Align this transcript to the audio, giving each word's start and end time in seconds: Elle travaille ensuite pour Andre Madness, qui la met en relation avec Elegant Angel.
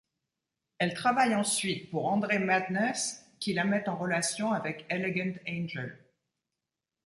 Elle 0.79 0.95
travaille 0.95 1.35
ensuite 1.35 1.91
pour 1.91 2.07
Andre 2.07 2.33
Madness, 2.39 3.23
qui 3.39 3.53
la 3.53 3.65
met 3.65 3.87
en 3.87 3.95
relation 3.95 4.51
avec 4.51 4.83
Elegant 4.89 5.35
Angel. 5.47 5.95